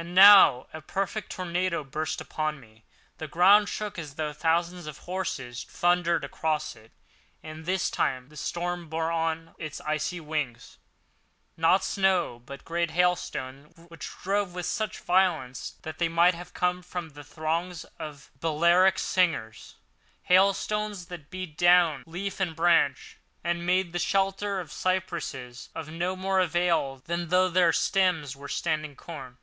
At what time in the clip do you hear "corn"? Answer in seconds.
28.94-29.36